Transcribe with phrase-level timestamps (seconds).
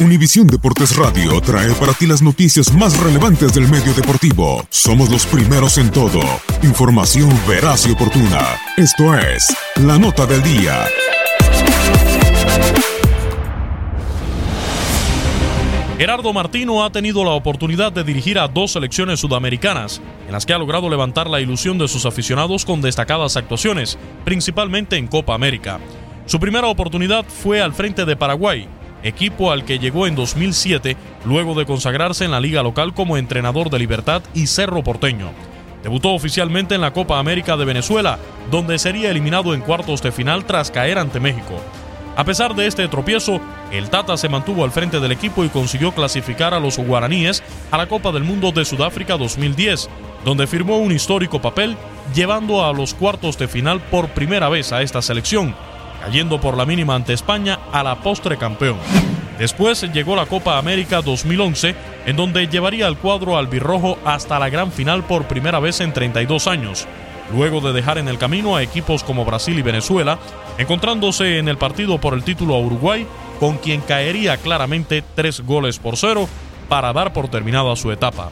[0.00, 4.64] Univisión Deportes Radio trae para ti las noticias más relevantes del medio deportivo.
[4.70, 6.20] Somos los primeros en todo.
[6.62, 8.60] Información veraz y oportuna.
[8.76, 10.86] Esto es La Nota del Día.
[15.98, 20.52] Gerardo Martino ha tenido la oportunidad de dirigir a dos selecciones sudamericanas, en las que
[20.52, 25.80] ha logrado levantar la ilusión de sus aficionados con destacadas actuaciones, principalmente en Copa América.
[26.26, 28.68] Su primera oportunidad fue al frente de Paraguay,
[29.02, 33.70] equipo al que llegó en 2007 luego de consagrarse en la liga local como entrenador
[33.70, 35.30] de Libertad y Cerro Porteño.
[35.82, 38.18] Debutó oficialmente en la Copa América de Venezuela,
[38.50, 41.62] donde sería eliminado en cuartos de final tras caer ante México.
[42.16, 45.92] A pesar de este tropiezo, el Tata se mantuvo al frente del equipo y consiguió
[45.92, 49.88] clasificar a los guaraníes a la Copa del Mundo de Sudáfrica 2010,
[50.24, 51.76] donde firmó un histórico papel
[52.16, 55.54] llevando a los cuartos de final por primera vez a esta selección,
[56.00, 58.78] cayendo por la mínima ante España a la postre campeón.
[59.38, 61.74] Después llegó la Copa América 2011,
[62.06, 66.48] en donde llevaría al cuadro albirrojo hasta la gran final por primera vez en 32
[66.48, 66.88] años,
[67.32, 70.18] luego de dejar en el camino a equipos como Brasil y Venezuela,
[70.58, 73.06] encontrándose en el partido por el título a Uruguay,
[73.38, 76.28] con quien caería claramente tres goles por cero
[76.68, 78.30] para dar por terminada su etapa.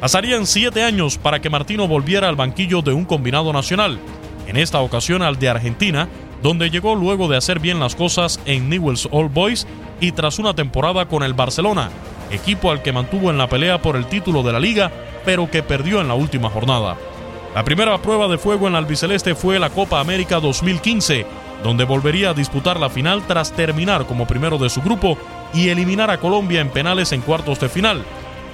[0.00, 3.98] Pasarían siete años para que Martino volviera al banquillo de un combinado nacional,
[4.46, 6.08] en esta ocasión al de Argentina,
[6.42, 9.66] donde llegó luego de hacer bien las cosas en Newell's Old Boys
[10.00, 11.90] y tras una temporada con el Barcelona,
[12.30, 14.90] equipo al que mantuvo en la pelea por el título de la liga,
[15.24, 16.96] pero que perdió en la última jornada.
[17.54, 21.26] La primera prueba de fuego en la albiceleste fue la Copa América 2015,
[21.62, 25.16] donde volvería a disputar la final tras terminar como primero de su grupo
[25.54, 28.02] y eliminar a Colombia en penales en cuartos de final,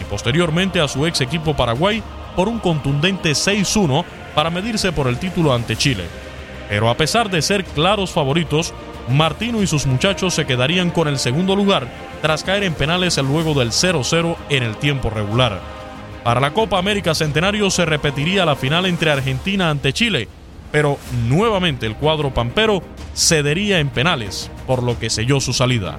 [0.00, 2.02] y posteriormente a su ex equipo Paraguay
[2.36, 6.04] por un contundente 6-1 para medirse por el título ante Chile.
[6.68, 8.74] Pero a pesar de ser claros favoritos,
[9.08, 11.88] Martino y sus muchachos se quedarían con el segundo lugar
[12.20, 15.60] tras caer en penales luego del 0-0 en el tiempo regular.
[16.24, 20.28] Para la Copa América Centenario se repetiría la final entre Argentina ante Chile,
[20.70, 22.82] pero nuevamente el cuadro pampero
[23.14, 25.98] cedería en penales, por lo que selló su salida.